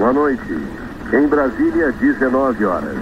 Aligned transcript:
Boa 0.00 0.14
noite. 0.14 0.42
Em 1.12 1.28
Brasília, 1.28 1.92
19 1.92 2.64
horas. 2.64 2.96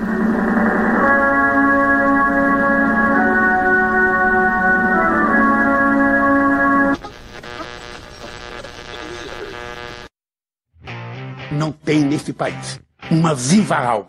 Não 11.52 11.70
tem 11.70 12.00
nesse 12.00 12.32
país 12.32 12.80
uma 13.12 13.32
viva 13.32 13.76
alma 13.76 14.08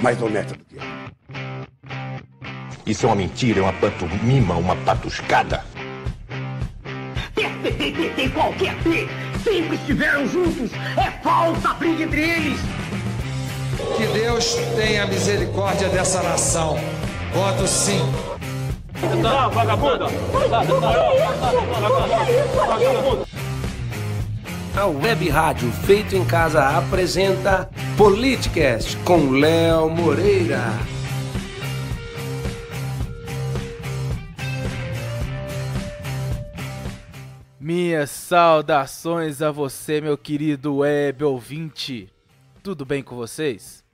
mais 0.00 0.22
honesta 0.22 0.56
do 0.56 0.64
que 0.64 0.76
eu. 0.76 0.82
Isso 2.86 3.04
é 3.04 3.08
uma 3.10 3.16
mentira, 3.16 3.60
é 3.60 3.62
uma 3.64 3.72
pantomima, 3.74 4.56
uma 4.56 4.76
patuscada. 4.76 5.62
PT, 7.34 7.92
PT, 7.92 8.28
qualquer 8.30 8.74
sempre 9.44 9.76
estiveram 9.76 10.26
juntos. 10.26 10.70
É 10.96 11.10
falsa 11.22 11.70
a 11.70 11.74
briga 11.74 12.04
entre 12.04 12.22
eles. 12.22 12.58
Que 13.96 14.06
Deus 14.18 14.54
tenha 14.74 15.06
misericórdia 15.06 15.88
dessa 15.88 16.22
nação. 16.22 16.78
Voto 17.32 17.66
sim. 17.66 18.00
Não, 19.20 19.50
vagabundo! 19.50 20.06
A 24.76 24.86
Web 24.86 25.28
Rádio 25.28 25.70
Feito 25.70 26.16
em 26.16 26.24
Casa 26.24 26.78
apresenta 26.78 27.68
Politicast 27.96 28.96
com 28.98 29.30
Léo 29.30 29.90
Moreira. 29.90 30.93
Minhas 37.94 38.10
saudações 38.10 39.40
a 39.40 39.52
você, 39.52 40.00
meu 40.00 40.18
querido 40.18 40.78
web 40.78 41.22
ouvinte. 41.22 42.12
Tudo 42.60 42.84
bem 42.84 43.04
com 43.04 43.14
vocês? 43.14 43.84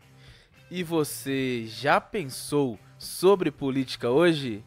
E 0.70 0.82
você 0.82 1.66
já 1.66 2.00
pensou 2.00 2.78
sobre 2.96 3.50
política 3.50 4.08
hoje? 4.08 4.64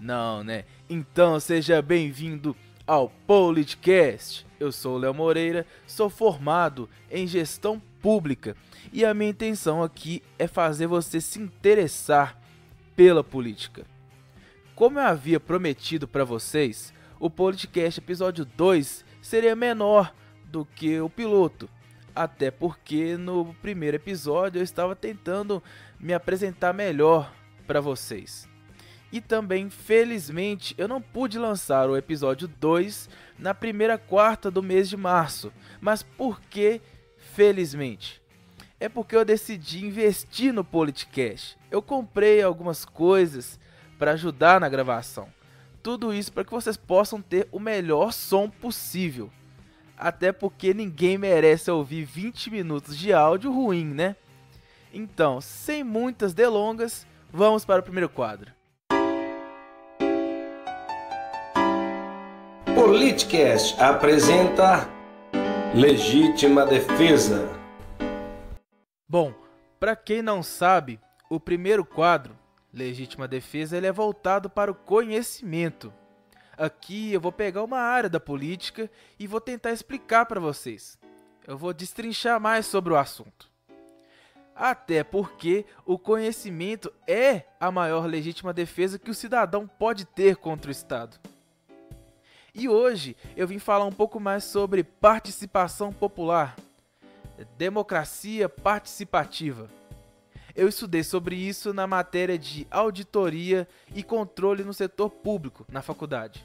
Não, 0.00 0.42
né? 0.42 0.64
Então 0.90 1.38
seja 1.38 1.80
bem-vindo 1.80 2.56
ao 2.84 3.08
Politicast. 3.24 4.44
Eu 4.58 4.72
sou 4.72 4.96
o 4.96 4.98
Léo 4.98 5.14
Moreira, 5.14 5.64
sou 5.86 6.10
formado 6.10 6.90
em 7.08 7.24
gestão 7.24 7.80
pública 8.00 8.56
e 8.92 9.04
a 9.04 9.14
minha 9.14 9.30
intenção 9.30 9.80
aqui 9.80 10.24
é 10.40 10.48
fazer 10.48 10.88
você 10.88 11.20
se 11.20 11.38
interessar 11.38 12.36
pela 12.96 13.22
política. 13.22 13.86
Como 14.74 14.98
eu 14.98 15.04
havia 15.04 15.38
prometido 15.38 16.08
para 16.08 16.24
vocês, 16.24 16.92
o 17.22 17.30
podcast 17.30 18.00
episódio 18.00 18.44
2 18.44 19.04
seria 19.22 19.54
menor 19.54 20.12
do 20.44 20.64
que 20.64 21.00
o 21.00 21.08
piloto, 21.08 21.70
até 22.12 22.50
porque 22.50 23.16
no 23.16 23.54
primeiro 23.62 23.96
episódio 23.96 24.58
eu 24.58 24.64
estava 24.64 24.96
tentando 24.96 25.62
me 26.00 26.12
apresentar 26.12 26.74
melhor 26.74 27.32
para 27.64 27.80
vocês. 27.80 28.48
E 29.12 29.20
também, 29.20 29.70
felizmente, 29.70 30.74
eu 30.76 30.88
não 30.88 31.00
pude 31.00 31.38
lançar 31.38 31.88
o 31.88 31.96
episódio 31.96 32.48
2 32.48 33.08
na 33.38 33.54
primeira 33.54 33.96
quarta 33.96 34.50
do 34.50 34.60
mês 34.60 34.88
de 34.88 34.96
março. 34.96 35.52
Mas 35.80 36.02
por 36.02 36.40
que 36.40 36.80
felizmente? 37.34 38.20
É 38.80 38.88
porque 38.88 39.14
eu 39.14 39.24
decidi 39.24 39.86
investir 39.86 40.52
no 40.52 40.64
Politicast. 40.64 41.56
Eu 41.70 41.80
comprei 41.80 42.42
algumas 42.42 42.84
coisas 42.84 43.60
para 43.96 44.10
ajudar 44.10 44.60
na 44.60 44.68
gravação. 44.68 45.28
Tudo 45.82 46.14
isso 46.14 46.32
para 46.32 46.44
que 46.44 46.52
vocês 46.52 46.76
possam 46.76 47.20
ter 47.20 47.48
o 47.50 47.58
melhor 47.58 48.12
som 48.12 48.48
possível. 48.48 49.30
Até 49.98 50.30
porque 50.30 50.72
ninguém 50.72 51.18
merece 51.18 51.70
ouvir 51.70 52.04
20 52.04 52.50
minutos 52.50 52.96
de 52.96 53.12
áudio 53.12 53.52
ruim, 53.52 53.86
né? 53.86 54.14
Então, 54.94 55.40
sem 55.40 55.82
muitas 55.82 56.32
delongas, 56.32 57.06
vamos 57.32 57.64
para 57.64 57.80
o 57.80 57.82
primeiro 57.82 58.08
quadro. 58.08 58.52
Politicast 62.74 63.80
apresenta 63.80 64.88
Legítima 65.74 66.64
Defesa. 66.64 67.48
Bom, 69.08 69.34
para 69.80 69.96
quem 69.96 70.22
não 70.22 70.42
sabe, 70.42 71.00
o 71.28 71.40
primeiro 71.40 71.84
quadro, 71.84 72.36
Legítima 72.72 73.28
Defesa, 73.28 73.76
ele 73.76 73.86
é 73.86 73.92
voltado 73.92 74.48
para 74.48 74.70
o 74.70 74.74
conhecimento. 74.74 75.92
Aqui 76.56 77.12
eu 77.12 77.20
vou 77.20 77.32
pegar 77.32 77.62
uma 77.62 77.78
área 77.78 78.08
da 78.08 78.18
política 78.18 78.90
e 79.18 79.26
vou 79.26 79.40
tentar 79.40 79.72
explicar 79.72 80.24
para 80.24 80.40
vocês. 80.40 80.98
Eu 81.46 81.58
vou 81.58 81.74
destrinchar 81.74 82.40
mais 82.40 82.66
sobre 82.66 82.92
o 82.92 82.96
assunto. 82.96 83.50
Até 84.54 85.02
porque 85.02 85.66
o 85.84 85.98
conhecimento 85.98 86.92
é 87.06 87.44
a 87.58 87.70
maior 87.70 88.06
legítima 88.06 88.52
defesa 88.52 88.98
que 88.98 89.10
o 89.10 89.14
cidadão 89.14 89.66
pode 89.66 90.04
ter 90.04 90.36
contra 90.36 90.68
o 90.68 90.72
Estado. 90.72 91.18
E 92.54 92.68
hoje 92.68 93.16
eu 93.36 93.46
vim 93.46 93.58
falar 93.58 93.86
um 93.86 93.92
pouco 93.92 94.20
mais 94.20 94.44
sobre 94.44 94.84
participação 94.84 95.92
popular, 95.92 96.54
democracia 97.56 98.48
participativa. 98.48 99.68
Eu 100.54 100.68
estudei 100.68 101.02
sobre 101.02 101.34
isso 101.34 101.72
na 101.72 101.86
matéria 101.86 102.38
de 102.38 102.66
auditoria 102.70 103.66
e 103.94 104.02
controle 104.02 104.62
no 104.62 104.74
setor 104.74 105.08
público 105.08 105.64
na 105.70 105.80
faculdade. 105.80 106.44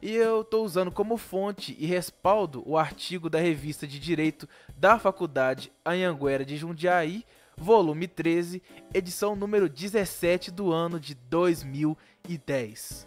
E 0.00 0.14
eu 0.14 0.40
estou 0.40 0.64
usando 0.64 0.90
como 0.90 1.16
fonte 1.16 1.76
e 1.78 1.86
respaldo 1.86 2.62
o 2.66 2.76
artigo 2.76 3.30
da 3.30 3.38
revista 3.38 3.86
de 3.86 4.00
Direito 4.00 4.48
da 4.76 4.98
Faculdade 4.98 5.70
Anhanguera 5.84 6.44
de 6.44 6.56
Jundiaí, 6.56 7.24
volume 7.56 8.08
13, 8.08 8.62
edição 8.92 9.36
número 9.36 9.68
17 9.68 10.50
do 10.50 10.72
ano 10.72 10.98
de 10.98 11.14
2010. 11.14 13.06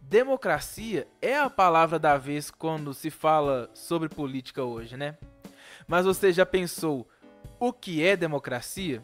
Democracia 0.00 1.06
é 1.20 1.38
a 1.38 1.48
palavra 1.48 1.98
da 1.98 2.18
vez 2.18 2.50
quando 2.50 2.92
se 2.92 3.10
fala 3.10 3.70
sobre 3.74 4.08
política 4.08 4.64
hoje, 4.64 4.96
né? 4.96 5.16
Mas 5.86 6.04
você 6.04 6.32
já 6.32 6.44
pensou 6.44 7.08
o 7.64 7.72
que 7.72 8.04
é 8.04 8.16
democracia? 8.16 9.00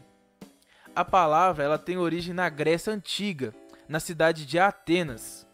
A 0.93 1.05
palavra 1.05 1.63
ela 1.63 1.77
tem 1.77 1.97
origem 1.97 2.33
na 2.33 2.49
Grécia 2.49 2.91
antiga, 2.91 3.55
na 3.87 4.01
cidade 4.01 4.45
de 4.45 4.59
Atenas. 4.59 5.47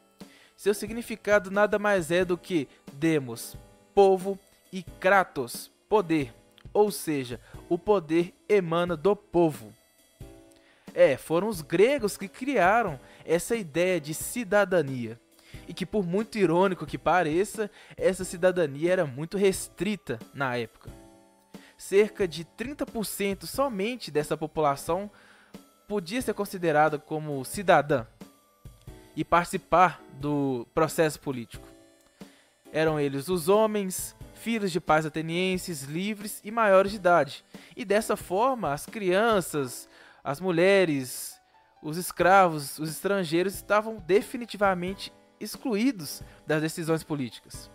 Seu 0.58 0.74
significado 0.74 1.52
nada 1.52 1.78
mais 1.78 2.10
é 2.10 2.26
do 2.26 2.36
que 2.36 2.68
demos, 2.94 3.56
povo, 3.94 4.40
e 4.74 4.82
kratos, 4.82 5.70
poder, 5.88 6.34
ou 6.74 6.90
seja, 6.90 7.40
o 7.70 7.78
poder 7.78 8.34
emana 8.50 8.98
do 8.98 9.16
povo. 9.16 9.72
É, 10.92 11.16
foram 11.16 11.48
os 11.48 11.62
gregos 11.62 12.18
que 12.18 12.28
criaram 12.28 13.00
essa 13.24 13.56
ideia 13.56 14.02
de 14.02 14.16
cidadania 14.16 15.22
e 15.68 15.76
que, 15.76 15.86
por 15.86 16.08
muito 16.08 16.40
irônico 16.40 16.88
que 16.88 16.98
pareça, 16.98 17.70
essa 17.96 18.26
cidadania 18.26 18.94
era 18.94 19.06
muito 19.06 19.38
restrita 19.38 20.18
na 20.34 20.58
época. 20.58 21.05
Cerca 21.78 22.28
de 22.28 22.46
30% 22.46 23.46
somente 23.46 24.10
dessa 24.10 24.38
população 24.38 25.12
podia 25.88 26.22
ser 26.22 26.34
considerada 26.34 26.98
como 26.98 27.44
cidadã 27.46 28.06
e 29.16 29.24
participar 29.24 30.02
do 30.14 30.68
processo 30.74 31.20
político. 31.20 31.68
Eram 32.72 33.00
eles 33.00 33.30
os 33.30 33.48
homens, 33.48 34.16
filhos 34.34 34.72
de 34.72 34.82
pais 34.82 35.06
atenienses, 35.06 35.84
livres 35.84 36.42
e 36.44 36.52
maiores 36.52 36.92
de 36.92 36.98
idade. 36.98 37.46
E 37.76 37.86
dessa 37.86 38.18
forma, 38.18 38.74
as 38.74 38.86
crianças, 38.86 39.88
as 40.24 40.42
mulheres, 40.42 41.40
os 41.82 41.98
escravos, 41.98 42.78
os 42.80 42.90
estrangeiros 42.90 43.54
estavam 43.54 43.98
definitivamente 43.98 45.14
excluídos 45.40 46.22
das 46.46 46.62
decisões 46.62 47.04
políticas. 47.04 47.70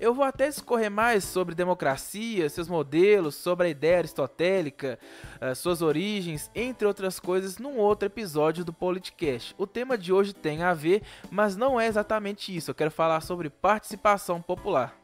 Eu 0.00 0.14
vou 0.14 0.24
até 0.24 0.46
escorrer 0.46 0.88
mais 0.88 1.24
sobre 1.24 1.56
democracia, 1.56 2.48
seus 2.48 2.68
modelos, 2.68 3.34
sobre 3.34 3.66
a 3.66 3.70
ideia 3.70 3.98
aristotélica, 3.98 4.96
eh, 5.40 5.54
suas 5.56 5.82
origens, 5.82 6.48
entre 6.54 6.86
outras 6.86 7.18
coisas, 7.18 7.58
num 7.58 7.78
outro 7.78 8.06
episódio 8.06 8.64
do 8.64 8.72
Politicast. 8.72 9.56
O 9.58 9.66
tema 9.66 9.98
de 9.98 10.12
hoje 10.12 10.32
tem 10.32 10.62
a 10.62 10.72
ver, 10.72 11.02
mas 11.32 11.56
não 11.56 11.80
é 11.80 11.88
exatamente 11.88 12.54
isso. 12.54 12.70
Eu 12.70 12.76
quero 12.76 12.92
falar 12.92 13.22
sobre 13.22 13.50
participação 13.50 14.40
popular. 14.40 14.96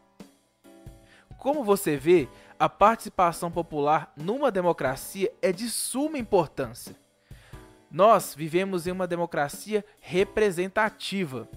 Como 1.38 1.64
você 1.64 1.96
vê, 1.96 2.28
a 2.56 2.68
participação 2.68 3.50
popular 3.50 4.12
numa 4.16 4.48
democracia 4.48 5.32
é 5.42 5.50
de 5.50 5.68
suma 5.68 6.18
importância. 6.18 6.94
Nós 7.90 8.32
vivemos 8.32 8.86
em 8.86 8.92
uma 8.92 9.08
democracia 9.08 9.84
representativa, 10.00 11.48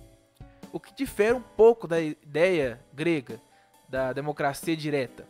o 0.78 0.80
que 0.80 0.94
difere 0.94 1.34
um 1.34 1.42
pouco 1.42 1.88
da 1.88 2.00
ideia 2.00 2.80
grega 2.94 3.42
da 3.90 4.14
democracia 4.14 4.78
direta. 4.78 5.26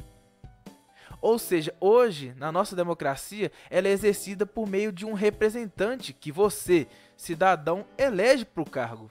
Ou 1.22 1.40
seja, 1.40 1.74
hoje, 1.80 2.34
na 2.36 2.52
nossa 2.52 2.76
democracia, 2.76 3.50
ela 3.70 3.88
é 3.88 3.92
exercida 3.92 4.46
por 4.46 4.68
meio 4.68 4.92
de 4.92 5.06
um 5.06 5.14
representante 5.14 6.12
que 6.12 6.34
você, 6.34 6.86
cidadão, 7.16 7.86
elege 7.98 8.44
para 8.44 8.62
o 8.62 8.70
cargo. 8.70 9.10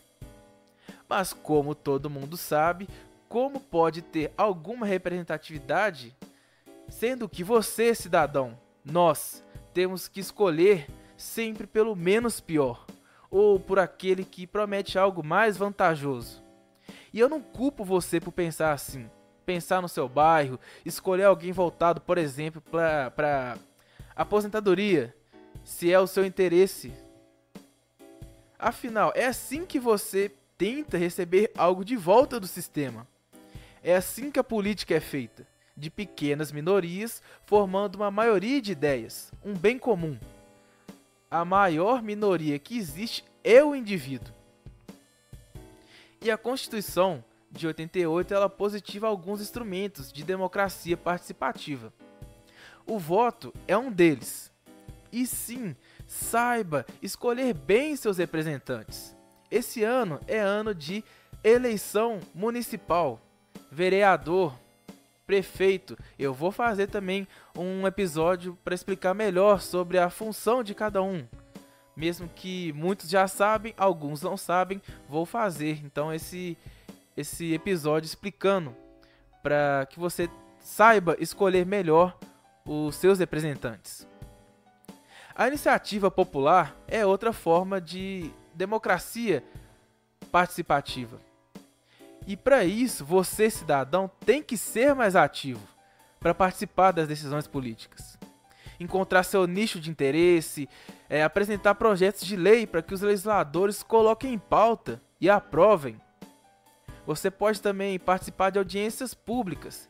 Mas 1.08 1.32
como 1.32 1.74
todo 1.74 2.10
mundo 2.10 2.36
sabe, 2.36 2.86
como 3.28 3.58
pode 3.58 4.02
ter 4.02 4.30
alguma 4.36 4.84
representatividade, 4.84 6.14
sendo 6.88 7.30
que 7.30 7.42
você, 7.42 7.94
cidadão, 7.94 8.58
nós, 8.84 9.42
temos 9.72 10.06
que 10.06 10.20
escolher 10.20 10.86
sempre 11.16 11.66
pelo 11.66 11.96
menos 11.96 12.40
pior, 12.40 12.85
ou 13.30 13.58
por 13.58 13.78
aquele 13.78 14.24
que 14.24 14.46
promete 14.46 14.98
algo 14.98 15.22
mais 15.22 15.56
vantajoso. 15.56 16.42
E 17.12 17.20
eu 17.20 17.28
não 17.28 17.40
culpo 17.40 17.84
você 17.84 18.20
por 18.20 18.32
pensar 18.32 18.72
assim. 18.72 19.08
Pensar 19.44 19.80
no 19.80 19.88
seu 19.88 20.08
bairro, 20.08 20.58
escolher 20.84 21.24
alguém 21.24 21.52
voltado, 21.52 22.00
por 22.00 22.18
exemplo, 22.18 22.60
para 22.60 23.56
aposentadoria, 24.14 25.14
se 25.64 25.92
é 25.92 26.00
o 26.00 26.06
seu 26.06 26.24
interesse. 26.24 26.92
Afinal, 28.58 29.12
é 29.14 29.26
assim 29.26 29.64
que 29.64 29.78
você 29.78 30.32
tenta 30.58 30.98
receber 30.98 31.52
algo 31.56 31.84
de 31.84 31.96
volta 31.96 32.40
do 32.40 32.46
sistema. 32.46 33.06
É 33.82 33.94
assim 33.94 34.30
que 34.30 34.40
a 34.40 34.44
política 34.44 34.94
é 34.94 35.00
feita, 35.00 35.46
de 35.76 35.90
pequenas 35.90 36.50
minorias 36.50 37.22
formando 37.44 37.96
uma 37.96 38.10
maioria 38.10 38.60
de 38.60 38.72
ideias, 38.72 39.32
um 39.44 39.54
bem 39.54 39.78
comum. 39.78 40.18
A 41.30 41.44
maior 41.44 42.02
minoria 42.02 42.58
que 42.58 42.78
existe 42.78 43.24
é 43.42 43.62
o 43.62 43.74
indivíduo. 43.74 44.32
E 46.20 46.30
a 46.30 46.38
Constituição 46.38 47.22
de 47.50 47.66
88 47.66 48.34
ela 48.34 48.48
positiva 48.48 49.06
alguns 49.06 49.40
instrumentos 49.40 50.12
de 50.12 50.22
democracia 50.22 50.96
participativa. 50.96 51.92
O 52.86 52.98
voto 52.98 53.52
é 53.66 53.76
um 53.76 53.90
deles. 53.90 54.52
E 55.10 55.26
sim, 55.26 55.74
saiba 56.06 56.86
escolher 57.02 57.54
bem 57.54 57.96
seus 57.96 58.18
representantes. 58.18 59.16
Esse 59.50 59.82
ano 59.82 60.20
é 60.26 60.38
ano 60.38 60.74
de 60.74 61.02
eleição 61.42 62.20
municipal, 62.34 63.20
vereador, 63.70 64.54
prefeito. 65.26 65.98
Eu 66.18 66.32
vou 66.32 66.52
fazer 66.52 66.86
também 66.86 67.26
um 67.56 67.86
episódio 67.86 68.56
para 68.64 68.74
explicar 68.74 69.14
melhor 69.14 69.60
sobre 69.60 69.98
a 69.98 70.08
função 70.08 70.62
de 70.62 70.74
cada 70.74 71.02
um. 71.02 71.26
Mesmo 71.96 72.28
que 72.28 72.72
muitos 72.74 73.08
já 73.08 73.26
sabem, 73.26 73.74
alguns 73.76 74.22
não 74.22 74.36
sabem, 74.36 74.80
vou 75.08 75.24
fazer 75.24 75.80
então 75.84 76.12
esse 76.12 76.56
esse 77.16 77.54
episódio 77.54 78.06
explicando 78.06 78.76
para 79.42 79.86
que 79.88 79.98
você 79.98 80.28
saiba 80.60 81.16
escolher 81.18 81.64
melhor 81.64 82.18
os 82.66 82.94
seus 82.96 83.18
representantes. 83.18 84.06
A 85.34 85.48
iniciativa 85.48 86.10
popular 86.10 86.76
é 86.86 87.06
outra 87.06 87.32
forma 87.32 87.80
de 87.80 88.30
democracia 88.54 89.42
participativa. 90.30 91.18
E 92.26 92.36
para 92.36 92.64
isso, 92.64 93.04
você, 93.04 93.48
cidadão, 93.48 94.10
tem 94.24 94.42
que 94.42 94.56
ser 94.56 94.94
mais 94.94 95.14
ativo 95.14 95.62
para 96.18 96.34
participar 96.34 96.90
das 96.90 97.06
decisões 97.06 97.46
políticas. 97.46 98.18
Encontrar 98.80 99.22
seu 99.22 99.46
nicho 99.46 99.78
de 99.78 99.90
interesse, 99.90 100.68
é, 101.08 101.22
apresentar 101.22 101.76
projetos 101.76 102.26
de 102.26 102.36
lei 102.36 102.66
para 102.66 102.82
que 102.82 102.92
os 102.92 103.00
legisladores 103.00 103.82
coloquem 103.82 104.34
em 104.34 104.38
pauta 104.38 105.00
e 105.20 105.30
aprovem. 105.30 106.00
Você 107.06 107.30
pode 107.30 107.62
também 107.62 107.98
participar 107.98 108.50
de 108.50 108.58
audiências 108.58 109.14
públicas. 109.14 109.88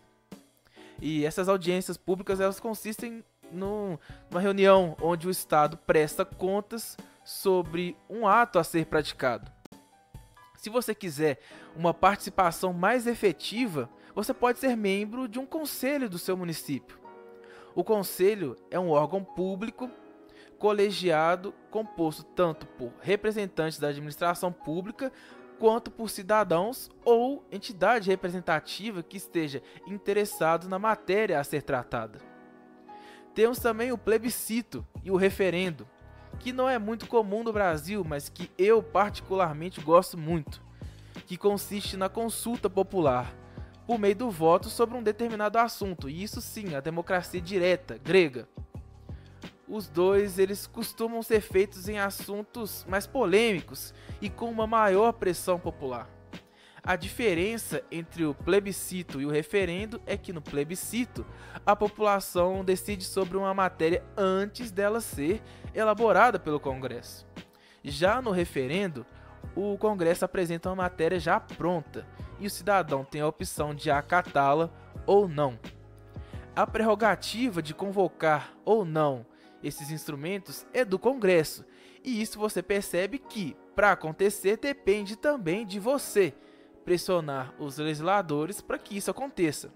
E 1.00 1.24
essas 1.24 1.48
audiências 1.48 1.96
públicas 1.96 2.38
elas 2.38 2.60
consistem 2.60 3.24
num, 3.50 3.98
numa 4.30 4.40
reunião 4.40 4.94
onde 5.00 5.26
o 5.26 5.30
Estado 5.30 5.78
presta 5.78 6.24
contas 6.24 6.96
sobre 7.24 7.96
um 8.08 8.28
ato 8.28 8.58
a 8.58 8.64
ser 8.64 8.86
praticado. 8.86 9.55
Se 10.66 10.70
você 10.70 10.96
quiser 10.96 11.38
uma 11.76 11.94
participação 11.94 12.72
mais 12.72 13.06
efetiva, 13.06 13.88
você 14.12 14.34
pode 14.34 14.58
ser 14.58 14.76
membro 14.76 15.28
de 15.28 15.38
um 15.38 15.46
conselho 15.46 16.10
do 16.10 16.18
seu 16.18 16.36
município. 16.36 16.98
O 17.72 17.84
conselho 17.84 18.56
é 18.68 18.76
um 18.76 18.90
órgão 18.90 19.22
público 19.22 19.88
colegiado 20.58 21.54
composto 21.70 22.24
tanto 22.24 22.66
por 22.66 22.92
representantes 23.00 23.78
da 23.78 23.90
administração 23.90 24.50
pública 24.50 25.12
quanto 25.56 25.88
por 25.88 26.10
cidadãos 26.10 26.90
ou 27.04 27.44
entidade 27.52 28.10
representativa 28.10 29.04
que 29.04 29.18
esteja 29.18 29.62
interessado 29.86 30.68
na 30.68 30.80
matéria 30.80 31.38
a 31.38 31.44
ser 31.44 31.62
tratada. 31.62 32.18
Temos 33.36 33.60
também 33.60 33.92
o 33.92 33.98
plebiscito 33.98 34.84
e 35.04 35.12
o 35.12 35.16
referendo, 35.16 35.88
que 36.38 36.52
não 36.52 36.68
é 36.68 36.78
muito 36.78 37.06
comum 37.06 37.42
no 37.42 37.52
Brasil, 37.52 38.04
mas 38.04 38.28
que 38.28 38.50
eu 38.56 38.82
particularmente 38.82 39.80
gosto 39.80 40.16
muito, 40.16 40.62
que 41.26 41.36
consiste 41.36 41.96
na 41.96 42.08
consulta 42.08 42.68
popular 42.68 43.34
por 43.86 43.98
meio 43.98 44.16
do 44.16 44.30
voto 44.30 44.68
sobre 44.68 44.96
um 44.96 45.02
determinado 45.02 45.58
assunto, 45.58 46.08
e 46.08 46.22
isso 46.22 46.40
sim, 46.40 46.74
a 46.74 46.80
democracia 46.80 47.40
direta, 47.40 47.98
grega. 48.02 48.48
Os 49.68 49.88
dois, 49.88 50.38
eles 50.38 50.66
costumam 50.66 51.22
ser 51.22 51.40
feitos 51.40 51.88
em 51.88 51.98
assuntos 51.98 52.84
mais 52.88 53.06
polêmicos 53.06 53.92
e 54.20 54.30
com 54.30 54.48
uma 54.50 54.66
maior 54.66 55.12
pressão 55.12 55.58
popular. 55.58 56.15
A 56.86 56.94
diferença 56.94 57.82
entre 57.90 58.24
o 58.24 58.32
plebiscito 58.32 59.20
e 59.20 59.26
o 59.26 59.30
referendo 59.30 60.00
é 60.06 60.16
que 60.16 60.32
no 60.32 60.40
plebiscito 60.40 61.26
a 61.66 61.74
população 61.74 62.64
decide 62.64 63.02
sobre 63.02 63.36
uma 63.36 63.52
matéria 63.52 64.04
antes 64.16 64.70
dela 64.70 65.00
ser 65.00 65.42
elaborada 65.74 66.38
pelo 66.38 66.60
Congresso. 66.60 67.26
Já 67.82 68.22
no 68.22 68.30
referendo, 68.30 69.04
o 69.56 69.76
Congresso 69.76 70.24
apresenta 70.24 70.68
uma 70.68 70.76
matéria 70.76 71.18
já 71.18 71.40
pronta 71.40 72.06
e 72.38 72.46
o 72.46 72.50
cidadão 72.50 73.04
tem 73.04 73.20
a 73.20 73.26
opção 73.26 73.74
de 73.74 73.90
acatá-la 73.90 74.70
ou 75.04 75.28
não. 75.28 75.58
A 76.54 76.68
prerrogativa 76.68 77.60
de 77.60 77.74
convocar 77.74 78.54
ou 78.64 78.84
não 78.84 79.26
esses 79.60 79.90
instrumentos 79.90 80.64
é 80.72 80.84
do 80.84 81.00
Congresso, 81.00 81.64
e 82.04 82.22
isso 82.22 82.38
você 82.38 82.62
percebe 82.62 83.18
que, 83.18 83.56
para 83.74 83.90
acontecer, 83.90 84.56
depende 84.56 85.16
também 85.16 85.66
de 85.66 85.80
você 85.80 86.32
pressionar 86.86 87.52
os 87.58 87.78
legisladores 87.78 88.60
para 88.60 88.78
que 88.78 88.96
isso 88.96 89.10
aconteça. 89.10 89.70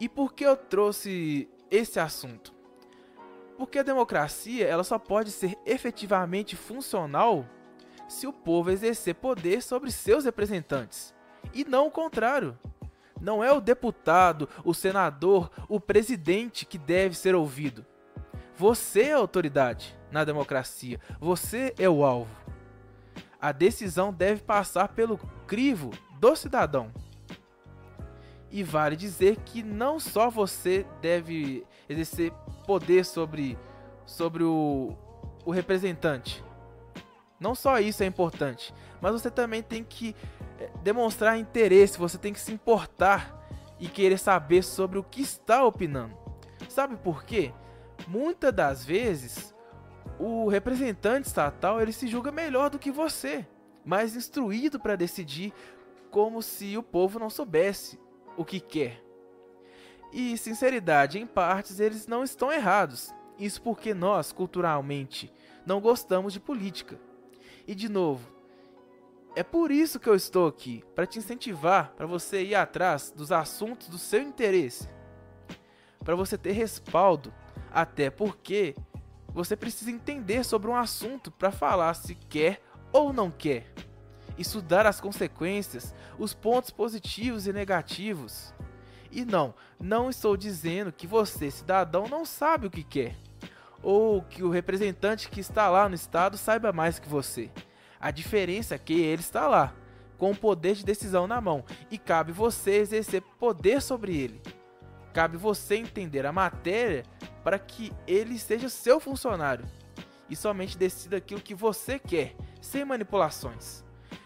E 0.00 0.08
por 0.08 0.32
que 0.32 0.44
eu 0.44 0.56
trouxe 0.56 1.48
esse 1.70 2.00
assunto? 2.00 2.54
Porque 3.58 3.78
a 3.78 3.82
democracia 3.82 4.66
ela 4.66 4.82
só 4.82 4.98
pode 4.98 5.30
ser 5.30 5.54
efetivamente 5.66 6.56
funcional 6.56 7.46
se 8.08 8.26
o 8.26 8.32
povo 8.32 8.70
exercer 8.70 9.16
poder 9.16 9.62
sobre 9.62 9.90
seus 9.90 10.24
representantes, 10.24 11.14
e 11.52 11.62
não 11.64 11.88
o 11.88 11.90
contrário. 11.90 12.58
Não 13.20 13.44
é 13.44 13.52
o 13.52 13.60
deputado, 13.60 14.48
o 14.64 14.72
senador, 14.72 15.50
o 15.68 15.78
presidente 15.78 16.64
que 16.64 16.78
deve 16.78 17.14
ser 17.14 17.34
ouvido. 17.34 17.84
Você 18.56 19.02
é 19.02 19.12
a 19.12 19.18
autoridade 19.18 19.98
na 20.10 20.24
democracia, 20.24 20.98
você 21.20 21.74
é 21.78 21.88
o 21.88 22.02
alvo. 22.02 22.45
A 23.40 23.52
decisão 23.52 24.12
deve 24.12 24.42
passar 24.42 24.88
pelo 24.88 25.18
crivo 25.46 25.90
do 26.18 26.34
cidadão. 26.34 26.90
E 28.50 28.62
vale 28.62 28.96
dizer 28.96 29.36
que 29.44 29.62
não 29.62 30.00
só 30.00 30.30
você 30.30 30.86
deve 31.00 31.66
exercer 31.88 32.32
poder 32.66 33.04
sobre, 33.04 33.58
sobre 34.04 34.44
o, 34.44 34.96
o 35.44 35.50
representante. 35.50 36.42
Não 37.38 37.54
só 37.54 37.78
isso 37.78 38.02
é 38.02 38.06
importante, 38.06 38.72
mas 39.00 39.12
você 39.12 39.30
também 39.30 39.62
tem 39.62 39.84
que 39.84 40.16
eh, 40.58 40.70
demonstrar 40.82 41.38
interesse, 41.38 41.98
você 41.98 42.16
tem 42.16 42.32
que 42.32 42.40
se 42.40 42.50
importar 42.50 43.46
e 43.78 43.88
querer 43.88 44.18
saber 44.18 44.62
sobre 44.62 44.98
o 44.98 45.04
que 45.04 45.20
está 45.20 45.62
opinando. 45.64 46.16
Sabe 46.68 46.96
por 46.96 47.24
quê? 47.24 47.52
Muitas 48.08 48.54
das 48.54 48.84
vezes 48.84 49.54
o 50.18 50.48
representante 50.48 51.28
estatal 51.28 51.80
ele 51.80 51.92
se 51.92 52.06
julga 52.06 52.32
melhor 52.32 52.70
do 52.70 52.78
que 52.78 52.90
você 52.90 53.46
mais 53.86 54.16
instruído 54.16 54.80
para 54.80 54.96
decidir, 54.96 55.52
como 56.10 56.42
se 56.42 56.76
o 56.76 56.82
povo 56.82 57.20
não 57.20 57.30
soubesse 57.30 58.00
o 58.36 58.44
que 58.44 58.58
quer. 58.58 59.00
E 60.12 60.36
sinceridade, 60.36 61.20
em 61.20 61.26
partes 61.26 61.78
eles 61.78 62.08
não 62.08 62.24
estão 62.24 62.50
errados. 62.52 63.14
Isso 63.38 63.62
porque 63.62 63.94
nós, 63.94 64.32
culturalmente, 64.32 65.32
não 65.64 65.80
gostamos 65.80 66.32
de 66.32 66.40
política. 66.40 66.98
E 67.66 67.74
de 67.74 67.88
novo, 67.88 68.28
é 69.36 69.42
por 69.44 69.70
isso 69.70 70.00
que 70.00 70.08
eu 70.08 70.14
estou 70.14 70.48
aqui, 70.48 70.82
para 70.94 71.06
te 71.06 71.18
incentivar, 71.18 71.92
para 71.96 72.06
você 72.06 72.42
ir 72.42 72.54
atrás 72.54 73.12
dos 73.14 73.30
assuntos 73.30 73.88
do 73.88 73.98
seu 73.98 74.20
interesse, 74.20 74.88
para 76.02 76.16
você 76.16 76.36
ter 76.36 76.52
respaldo, 76.52 77.32
até 77.70 78.10
porque 78.10 78.74
você 79.36 79.54
precisa 79.54 79.90
entender 79.90 80.44
sobre 80.44 80.70
um 80.70 80.74
assunto 80.74 81.30
para 81.30 81.50
falar 81.50 81.92
se 81.92 82.14
quer 82.14 82.62
ou 82.90 83.12
não 83.12 83.30
quer. 83.30 83.70
Estudar 84.38 84.86
as 84.86 84.98
consequências, 84.98 85.94
os 86.18 86.32
pontos 86.32 86.70
positivos 86.70 87.46
e 87.46 87.52
negativos. 87.52 88.54
E 89.12 89.26
não, 89.26 89.54
não 89.78 90.08
estou 90.08 90.38
dizendo 90.38 90.90
que 90.90 91.06
você, 91.06 91.50
cidadão, 91.50 92.08
não 92.08 92.24
sabe 92.24 92.66
o 92.66 92.70
que 92.70 92.82
quer, 92.82 93.14
ou 93.82 94.22
que 94.22 94.42
o 94.42 94.48
representante 94.48 95.28
que 95.28 95.40
está 95.40 95.68
lá 95.68 95.86
no 95.86 95.94
estado 95.94 96.38
saiba 96.38 96.72
mais 96.72 96.98
que 96.98 97.08
você. 97.08 97.50
A 98.00 98.10
diferença 98.10 98.74
é 98.74 98.78
que 98.78 98.94
ele 98.94 99.20
está 99.20 99.46
lá, 99.46 99.74
com 100.16 100.30
o 100.30 100.36
poder 100.36 100.76
de 100.76 100.84
decisão 100.84 101.26
na 101.26 101.42
mão 101.42 101.62
e 101.90 101.98
cabe 101.98 102.32
você 102.32 102.76
exercer 102.76 103.20
poder 103.38 103.82
sobre 103.82 104.16
ele. 104.16 104.40
Cabe 105.12 105.36
você 105.36 105.76
entender 105.76 106.24
a 106.24 106.32
matéria 106.32 107.04
para 107.46 107.60
que 107.60 107.92
ele 108.08 108.40
seja 108.40 108.68
seu 108.68 108.98
funcionário 108.98 109.64
e 110.28 110.34
somente 110.34 110.76
decida 110.76 111.18
aquilo 111.18 111.40
que 111.40 111.54
você 111.54 111.96
quer, 111.96 112.34
sem 112.60 112.84
manipulações. 112.84 113.84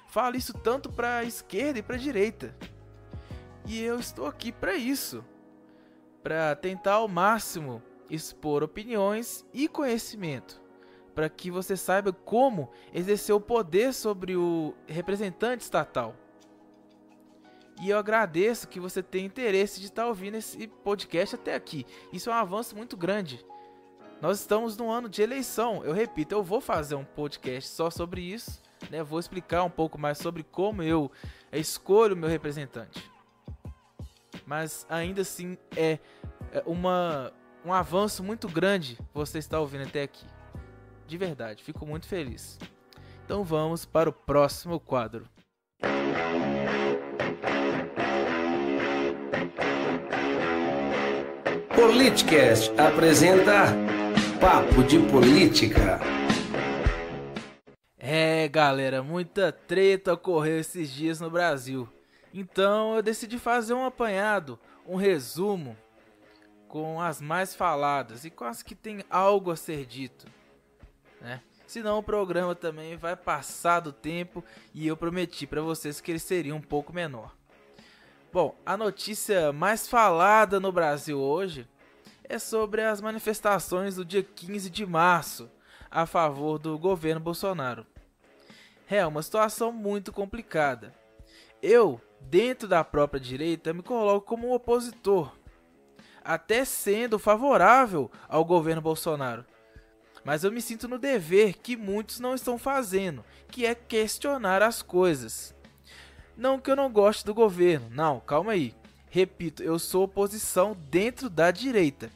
Falo 0.09 0.37
isso 0.37 0.55
tanto 0.55 0.91
para 0.91 1.19
a 1.19 1.25
esquerda 1.25 1.79
e 1.79 1.83
para 1.83 1.97
a 1.97 1.99
direita. 1.99 2.57
E 3.67 3.79
eu 3.83 4.01
estou 4.01 4.27
aqui 4.27 4.51
para 4.51 4.75
isso, 4.75 5.23
para 6.23 6.57
tentar 6.57 6.95
ao 6.95 7.09
máximo 7.09 7.83
expor 8.09 8.63
opiniões 8.63 9.45
e 9.53 9.69
conhecimento, 9.69 10.59
para 11.15 11.29
que 11.29 11.51
você 11.51 11.77
saiba 11.77 12.15
como 12.15 12.71
exercer 12.91 13.35
o 13.35 13.41
poder 13.41 13.93
sobre 13.93 14.35
o 14.35 14.75
representante 14.87 15.61
estatal. 15.61 16.17
E 17.81 17.89
eu 17.89 17.99
agradeço 17.99 18.69
que 18.69 18.79
você 18.79 19.03
tenha 19.03 19.25
interesse 19.25 19.81
de 19.81 19.87
estar 19.87 20.07
ouvindo 20.07 20.37
esse 20.37 20.67
podcast 20.67 21.35
até 21.35 21.55
aqui. 21.55 21.87
Isso 22.13 22.29
é 22.29 22.33
um 22.33 22.37
avanço 22.37 22.77
muito 22.77 22.97
grande. 22.97 23.45
Nós 24.21 24.41
estamos 24.41 24.77
no 24.77 24.91
ano 24.91 25.09
de 25.09 25.23
eleição. 25.23 25.83
Eu 25.83 25.95
repito, 25.95 26.35
eu 26.35 26.43
vou 26.43 26.61
fazer 26.61 26.95
um 26.95 27.05
podcast 27.05 27.71
só 27.71 27.89
sobre 27.89 28.21
isso. 28.21 28.61
Né? 28.91 29.03
Vou 29.03 29.19
explicar 29.19 29.65
um 29.65 29.71
pouco 29.71 29.99
mais 29.99 30.19
sobre 30.19 30.43
como 30.43 30.83
eu 30.83 31.11
escolho 31.51 32.15
meu 32.15 32.29
representante. 32.29 33.11
Mas 34.47 34.87
ainda 34.89 35.23
assim 35.23 35.57
é 35.75 35.99
uma, 36.67 37.33
um 37.65 37.73
avanço 37.73 38.23
muito 38.23 38.47
grande 38.47 38.99
você 39.15 39.39
está 39.39 39.59
ouvindo 39.59 39.85
até 39.85 40.03
aqui. 40.03 40.27
De 41.07 41.17
verdade, 41.17 41.65
fico 41.65 41.87
muito 41.87 42.07
feliz. 42.07 42.59
Então 43.25 43.43
vamos 43.43 43.87
para 43.87 44.11
o 44.11 44.13
próximo 44.13 44.79
quadro. 44.79 45.27
Politicast 51.81 52.79
apresenta 52.79 53.69
Papo 54.39 54.85
de 54.85 54.99
Política. 54.99 55.99
É, 57.99 58.47
galera, 58.49 59.03
muita 59.03 59.51
treta 59.51 60.13
ocorreu 60.13 60.61
esses 60.61 60.91
dias 60.91 61.23
no 61.23 61.31
Brasil. 61.31 61.89
Então 62.35 62.95
eu 62.95 63.03
decidi 63.03 63.39
fazer 63.39 63.73
um 63.73 63.87
apanhado, 63.87 64.59
um 64.87 64.97
resumo 64.97 65.75
com 66.69 67.01
as 67.01 67.19
mais 67.19 67.55
faladas 67.55 68.27
e 68.27 68.31
com 68.31 68.45
as 68.45 68.63
que 68.63 68.75
tem 68.75 69.03
algo 69.09 69.51
a 69.51 69.57
ser 69.57 69.87
dito, 69.87 70.27
né? 71.19 71.41
Senão 71.67 71.99
o 71.99 72.03
programa 72.03 72.55
também 72.55 72.95
vai 72.99 73.17
passar 73.17 73.81
do 73.81 73.91
tempo 73.91 74.45
e 74.75 74.87
eu 74.87 74.99
prometi 74.99 75.47
para 75.47 75.63
vocês 75.63 75.99
que 75.99 76.13
ele 76.13 76.19
seria 76.19 76.55
um 76.55 76.61
pouco 76.61 76.93
menor. 76.93 77.35
Bom, 78.31 78.55
a 78.65 78.77
notícia 78.77 79.51
mais 79.51 79.89
falada 79.89 80.61
no 80.61 80.71
Brasil 80.71 81.19
hoje 81.19 81.67
é 82.31 82.39
sobre 82.39 82.83
as 82.83 83.01
manifestações 83.01 83.97
do 83.97 84.05
dia 84.05 84.23
15 84.23 84.71
de 84.71 84.87
março 84.87 85.51
a 85.91 86.07
favor 86.07 86.61
do 86.61 86.79
governo 86.79 87.21
Bolsonaro. 87.21 87.85
É 88.89 89.05
uma 89.05 89.21
situação 89.21 89.73
muito 89.73 90.13
complicada. 90.13 90.95
Eu, 91.61 92.01
dentro 92.21 92.69
da 92.69 92.85
própria 92.85 93.21
direita, 93.21 93.75
me 93.75 93.83
coloco 93.83 94.29
como 94.29 94.47
um 94.47 94.53
opositor, 94.53 95.33
até 96.25 96.65
sendo 96.65 97.19
favorável 97.19 98.09
ao 98.29 98.45
governo 98.45 98.81
Bolsonaro. 98.81 99.45
Mas 100.25 100.45
eu 100.45 100.53
me 100.53 100.63
sinto 100.63 100.87
no 100.87 101.01
dever 101.01 101.55
que 101.59 101.77
muitos 101.77 102.21
não 102.21 102.37
estão 102.37 102.57
fazendo, 102.57 103.25
que 103.49 103.67
é 103.67 103.75
questionar 103.75 104.63
as 104.63 104.83
coisas. 104.83 105.53
Não 106.37 106.61
que 106.61 106.71
eu 106.71 106.77
não 106.77 106.93
goste 106.93 107.27
do 107.27 107.35
governo, 107.35 107.89
não, 107.91 108.21
calma 108.21 108.53
aí. 108.53 108.73
Repito, 109.11 109.65
eu 109.65 109.81
sou 109.81 110.05
oposição 110.05 110.77
dentro 110.89 111.29
da 111.29 111.51
direita, 111.51 112.09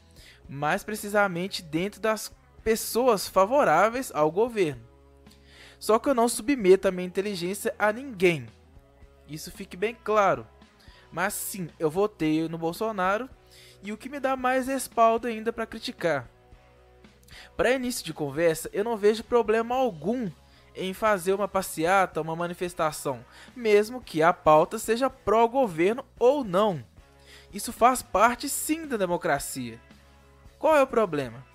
mais 0.47 0.83
precisamente 0.83 1.61
dentro 1.61 1.99
das 1.99 2.33
pessoas 2.63 3.27
favoráveis 3.27 4.11
ao 4.13 4.31
governo. 4.31 4.81
Só 5.79 5.99
que 5.99 6.09
eu 6.09 6.15
não 6.15 6.27
submeto 6.27 6.87
a 6.87 6.91
minha 6.91 7.07
inteligência 7.07 7.75
a 7.77 7.91
ninguém. 7.91 8.47
Isso 9.27 9.51
fique 9.51 9.77
bem 9.77 9.95
claro. 10.03 10.47
Mas 11.11 11.33
sim, 11.33 11.69
eu 11.79 11.89
votei 11.89 12.47
no 12.47 12.57
Bolsonaro 12.57 13.29
e 13.83 13.91
o 13.91 13.97
que 13.97 14.09
me 14.09 14.19
dá 14.19 14.35
mais 14.35 14.67
respaldo 14.67 15.27
ainda 15.27 15.53
para 15.53 15.65
criticar. 15.65 16.27
Para 17.55 17.71
início 17.71 18.03
de 18.03 18.13
conversa, 18.13 18.69
eu 18.73 18.83
não 18.83 18.97
vejo 18.97 19.23
problema 19.23 19.75
algum 19.75 20.29
em 20.75 20.93
fazer 20.93 21.33
uma 21.33 21.47
passeata, 21.47 22.21
uma 22.21 22.35
manifestação, 22.35 23.23
mesmo 23.55 24.01
que 24.01 24.21
a 24.21 24.33
pauta 24.33 24.77
seja 24.77 25.09
pró-governo 25.09 26.05
ou 26.19 26.43
não. 26.43 26.83
Isso 27.53 27.71
faz 27.71 28.01
parte 28.01 28.49
sim 28.49 28.85
da 28.85 28.97
democracia. 28.97 29.79
Qual 30.59 30.75
é 30.75 30.81
o 30.81 30.87
problema? 30.87 31.45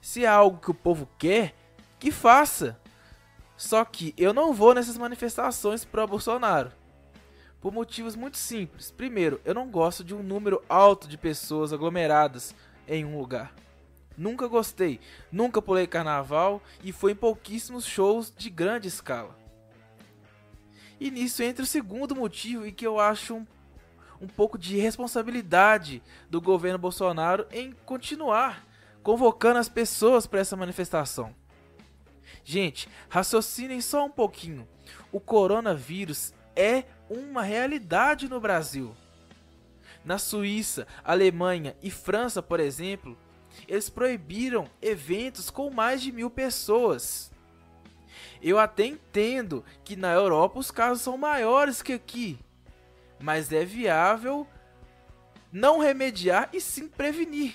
Se 0.00 0.24
é 0.24 0.28
algo 0.28 0.58
que 0.58 0.70
o 0.70 0.74
povo 0.74 1.08
quer, 1.18 1.54
que 1.98 2.10
faça. 2.10 2.78
Só 3.56 3.84
que 3.84 4.14
eu 4.16 4.34
não 4.34 4.52
vou 4.52 4.74
nessas 4.74 4.98
manifestações 4.98 5.84
pró-Bolsonaro. 5.84 6.72
Por 7.60 7.72
motivos 7.72 8.14
muito 8.14 8.36
simples. 8.36 8.90
Primeiro, 8.90 9.40
eu 9.44 9.54
não 9.54 9.70
gosto 9.70 10.04
de 10.04 10.14
um 10.14 10.22
número 10.22 10.62
alto 10.68 11.08
de 11.08 11.16
pessoas 11.16 11.72
aglomeradas 11.72 12.54
em 12.86 13.04
um 13.04 13.18
lugar. 13.18 13.54
Nunca 14.16 14.46
gostei, 14.46 15.00
nunca 15.32 15.60
pulei 15.60 15.86
carnaval 15.86 16.62
e 16.82 16.92
fui 16.92 17.12
em 17.12 17.16
pouquíssimos 17.16 17.84
shows 17.84 18.32
de 18.36 18.48
grande 18.48 18.86
escala. 18.86 19.36
E 21.00 21.10
nisso 21.10 21.42
entra 21.42 21.64
o 21.64 21.66
segundo 21.66 22.14
motivo 22.14 22.66
e 22.66 22.72
que 22.72 22.86
eu 22.86 23.00
acho 23.00 23.34
um, 23.34 23.46
um 24.24 24.28
pouco 24.28 24.58
de 24.58 24.78
responsabilidade 24.78 26.02
do 26.30 26.40
governo 26.40 26.78
Bolsonaro 26.78 27.46
em 27.52 27.72
continuar 27.84 28.64
convocando 29.02 29.58
as 29.58 29.68
pessoas 29.68 30.26
para 30.26 30.40
essa 30.40 30.56
manifestação. 30.56 31.34
Gente, 32.42 32.88
raciocinem 33.08 33.80
só 33.80 34.06
um 34.06 34.10
pouquinho. 34.10 34.66
O 35.12 35.20
coronavírus 35.20 36.32
é 36.56 36.84
uma 37.08 37.42
realidade 37.42 38.28
no 38.28 38.40
Brasil. 38.40 38.96
Na 40.04 40.18
Suíça, 40.18 40.86
Alemanha 41.04 41.76
e 41.82 41.90
França, 41.90 42.42
por 42.42 42.60
exemplo, 42.60 43.16
eles 43.68 43.90
proibiram 43.90 44.68
eventos 44.80 45.50
com 45.50 45.70
mais 45.70 46.02
de 46.02 46.10
mil 46.10 46.30
pessoas. 46.30 47.30
Eu 48.42 48.58
até 48.58 48.86
entendo 48.86 49.64
que 49.84 49.96
na 49.96 50.12
Europa 50.12 50.58
os 50.58 50.70
casos 50.70 51.02
são 51.02 51.16
maiores 51.16 51.82
que 51.82 51.92
aqui, 51.92 52.38
mas 53.24 53.50
é 53.50 53.64
viável 53.64 54.46
não 55.50 55.78
remediar 55.78 56.50
e 56.52 56.60
sim 56.60 56.86
prevenir. 56.86 57.54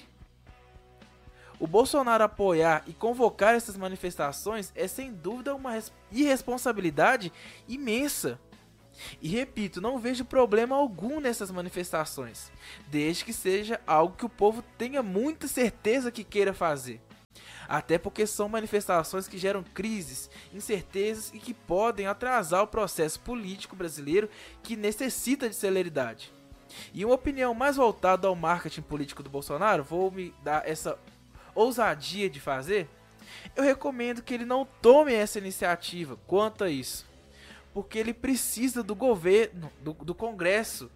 O 1.59 1.67
Bolsonaro 1.67 2.23
apoiar 2.23 2.83
e 2.88 2.93
convocar 2.93 3.53
essas 3.53 3.77
manifestações 3.77 4.71
é 4.73 4.88
sem 4.88 5.13
dúvida 5.13 5.53
uma 5.53 5.79
irresponsabilidade 6.11 7.31
imensa. 7.67 8.39
E 9.21 9.29
repito, 9.29 9.79
não 9.79 9.99
vejo 9.99 10.25
problema 10.25 10.75
algum 10.75 11.19
nessas 11.19 11.51
manifestações, 11.51 12.51
desde 12.88 13.23
que 13.23 13.31
seja 13.31 13.79
algo 13.85 14.15
que 14.15 14.25
o 14.25 14.29
povo 14.29 14.63
tenha 14.75 15.03
muita 15.03 15.47
certeza 15.47 16.11
que 16.11 16.23
queira 16.23 16.51
fazer. 16.51 16.99
Até 17.67 17.98
porque 17.98 18.25
são 18.25 18.50
manifestações 18.50 19.27
que 19.27 19.38
geram 19.38 19.63
crises, 19.63 20.29
incertezas 20.53 21.31
e 21.33 21.39
que 21.39 21.53
podem 21.53 22.07
atrasar 22.07 22.63
o 22.63 22.67
processo 22.67 23.19
político 23.19 23.75
brasileiro 23.75 24.29
que 24.63 24.75
necessita 24.75 25.48
de 25.48 25.55
celeridade. 25.55 26.33
E 26.93 27.05
uma 27.05 27.15
opinião 27.15 27.53
mais 27.53 27.75
voltada 27.75 28.27
ao 28.27 28.36
marketing 28.36 28.81
político 28.81 29.24
do 29.24 29.29
Bolsonaro, 29.29 29.83
vou 29.83 30.12
me 30.12 30.33
dar 30.43 30.67
essa 30.67 30.98
ousadia 31.53 32.29
de 32.29 32.39
fazer. 32.39 32.89
Eu 33.55 33.63
recomendo 33.63 34.24
que 34.24 34.33
ele 34.33 34.45
não 34.45 34.65
tome 34.81 35.13
essa 35.13 35.38
iniciativa 35.38 36.17
quanto 36.25 36.63
a 36.63 36.69
isso 36.69 37.09
porque 37.74 37.98
ele 37.98 38.13
precisa 38.13 38.83
do 38.83 38.95
governo, 38.95 39.71
do, 39.81 39.93
do 39.93 40.15
Congresso 40.15 40.91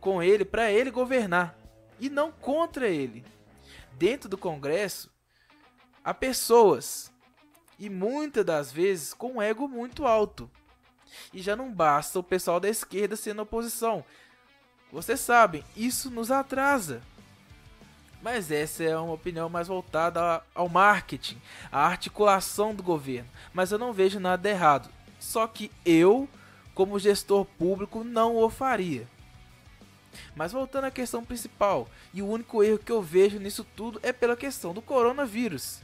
com 0.00 0.22
ele 0.22 0.44
para 0.44 0.70
ele 0.70 0.90
governar 0.90 1.56
e 1.98 2.10
não 2.10 2.30
contra 2.30 2.88
ele. 2.88 3.24
Dentro 3.92 4.28
do 4.28 4.36
Congresso 4.36 5.10
há 6.04 6.12
pessoas 6.12 7.10
e 7.78 7.88
muitas 7.88 8.44
das 8.44 8.70
vezes 8.70 9.14
com 9.14 9.34
um 9.34 9.42
ego 9.42 9.66
muito 9.66 10.06
alto. 10.06 10.50
E 11.32 11.40
já 11.40 11.56
não 11.56 11.72
basta 11.72 12.18
o 12.18 12.22
pessoal 12.22 12.60
da 12.60 12.68
esquerda 12.68 13.16
sendo 13.16 13.42
oposição. 13.42 14.04
Vocês 14.92 15.20
sabem, 15.20 15.64
isso 15.76 16.10
nos 16.10 16.30
atrasa. 16.30 17.02
Mas 18.22 18.50
essa 18.50 18.82
é 18.82 18.96
uma 18.96 19.12
opinião 19.12 19.48
mais 19.48 19.68
voltada 19.68 20.42
ao 20.54 20.68
marketing, 20.68 21.40
à 21.70 21.86
articulação 21.86 22.74
do 22.74 22.82
governo. 22.82 23.28
Mas 23.52 23.70
eu 23.70 23.78
não 23.78 23.92
vejo 23.92 24.18
nada 24.18 24.48
errado. 24.48 24.88
Só 25.20 25.46
que 25.46 25.70
eu, 25.84 26.28
como 26.74 26.98
gestor 26.98 27.44
público, 27.44 28.02
não 28.02 28.36
o 28.36 28.48
faria. 28.48 29.06
Mas 30.34 30.52
voltando 30.52 30.84
à 30.84 30.90
questão 30.90 31.24
principal, 31.24 31.88
e 32.12 32.22
o 32.22 32.28
único 32.28 32.62
erro 32.62 32.78
que 32.78 32.92
eu 32.92 33.02
vejo 33.02 33.38
nisso 33.38 33.64
tudo 33.76 34.00
é 34.02 34.12
pela 34.12 34.36
questão 34.36 34.72
do 34.72 34.80
coronavírus. 34.80 35.83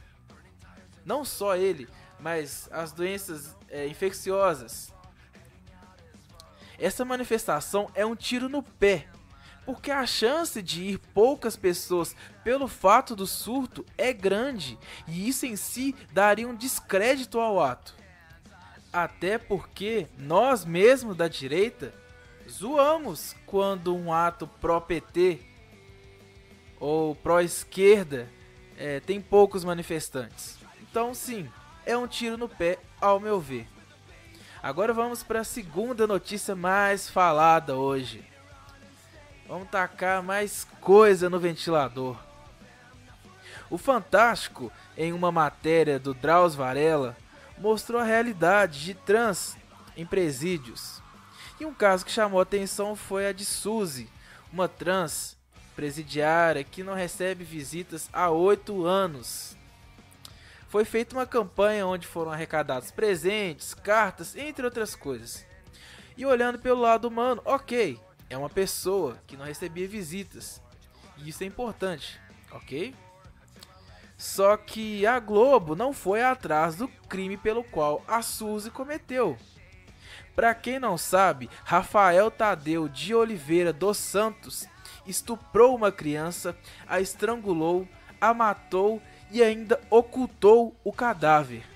Não 1.05 1.25
só 1.25 1.55
ele, 1.55 1.87
mas 2.19 2.69
as 2.71 2.91
doenças 2.91 3.55
é, 3.69 3.87
infecciosas. 3.87 4.93
essa 6.77 7.05
manifestação 7.05 7.89
é 7.93 8.05
um 8.05 8.15
tiro 8.15 8.49
no 8.49 8.63
pé, 8.63 9.07
porque 9.65 9.91
a 9.91 10.05
chance 10.05 10.61
de 10.61 10.83
ir 10.83 10.97
poucas 11.13 11.55
pessoas 11.55 12.15
pelo 12.43 12.67
fato 12.67 13.15
do 13.15 13.27
surto 13.27 13.85
é 13.97 14.11
grande 14.11 14.77
e 15.07 15.27
isso 15.27 15.45
em 15.45 15.55
si 15.55 15.95
daria 16.11 16.47
um 16.47 16.55
descrédito 16.55 17.39
ao 17.39 17.61
ato. 17.61 17.95
Até 18.91 19.37
porque 19.37 20.07
nós 20.17 20.65
mesmos 20.65 21.15
da 21.15 21.27
direita 21.27 21.93
zoamos 22.49 23.35
quando 23.45 23.95
um 23.95 24.11
ato 24.11 24.47
pró-PT 24.47 25.39
ou 26.79 27.15
pró-esquerda 27.15 28.27
é, 28.77 28.99
tem 28.99 29.21
poucos 29.21 29.63
manifestantes. 29.63 30.60
Então, 30.91 31.13
sim, 31.13 31.49
é 31.85 31.95
um 31.95 32.05
tiro 32.05 32.35
no 32.37 32.49
pé, 32.49 32.77
ao 32.99 33.17
meu 33.17 33.39
ver. 33.39 33.65
Agora 34.61 34.93
vamos 34.93 35.23
para 35.23 35.39
a 35.39 35.45
segunda 35.45 36.05
notícia 36.05 36.53
mais 36.53 37.09
falada 37.09 37.77
hoje. 37.77 38.25
Vamos 39.47 39.69
tacar 39.69 40.21
mais 40.21 40.67
coisa 40.81 41.29
no 41.29 41.39
ventilador. 41.39 42.17
O 43.69 43.77
Fantástico, 43.77 44.69
em 44.97 45.13
uma 45.13 45.31
matéria 45.31 45.97
do 45.97 46.13
Drauz 46.13 46.55
Varela, 46.55 47.15
mostrou 47.57 48.01
a 48.01 48.03
realidade 48.03 48.83
de 48.83 48.93
trans 48.93 49.55
em 49.95 50.05
presídios. 50.05 51.01
E 51.57 51.65
um 51.65 51.73
caso 51.73 52.05
que 52.05 52.11
chamou 52.11 52.41
atenção 52.41 52.97
foi 52.97 53.27
a 53.27 53.31
de 53.31 53.45
Suzy, 53.45 54.09
uma 54.51 54.67
trans 54.67 55.37
presidiária 55.73 56.65
que 56.65 56.83
não 56.83 56.93
recebe 56.93 57.45
visitas 57.45 58.09
há 58.11 58.29
oito 58.29 58.85
anos. 58.85 59.55
Foi 60.71 60.85
feita 60.85 61.13
uma 61.13 61.25
campanha 61.25 61.85
onde 61.85 62.07
foram 62.07 62.31
arrecadados 62.31 62.91
presentes, 62.91 63.73
cartas, 63.73 64.37
entre 64.37 64.63
outras 64.63 64.95
coisas. 64.95 65.45
E 66.15 66.25
olhando 66.25 66.59
pelo 66.59 66.79
lado 66.79 67.09
humano, 67.09 67.41
ok, 67.43 67.99
é 68.29 68.37
uma 68.37 68.49
pessoa 68.49 69.17
que 69.27 69.35
não 69.35 69.43
recebia 69.43 69.85
visitas. 69.85 70.61
E 71.17 71.27
isso 71.27 71.43
é 71.43 71.45
importante, 71.45 72.17
ok? 72.53 72.95
Só 74.17 74.55
que 74.55 75.05
a 75.05 75.19
Globo 75.19 75.75
não 75.75 75.91
foi 75.91 76.23
atrás 76.23 76.77
do 76.77 76.87
crime 76.87 77.35
pelo 77.35 77.65
qual 77.65 78.01
a 78.07 78.21
Suzy 78.21 78.71
cometeu. 78.71 79.37
Para 80.33 80.55
quem 80.55 80.79
não 80.79 80.97
sabe, 80.97 81.49
Rafael 81.65 82.31
Tadeu 82.31 82.87
de 82.87 83.13
Oliveira 83.13 83.73
dos 83.73 83.97
Santos 83.97 84.65
estuprou 85.05 85.75
uma 85.75 85.91
criança, 85.91 86.55
a 86.87 87.01
estrangulou, 87.01 87.85
a 88.21 88.33
matou 88.33 89.01
e 89.31 89.41
ainda 89.41 89.79
ocultou 89.89 90.75
o 90.83 90.91
cadáver. 90.91 91.63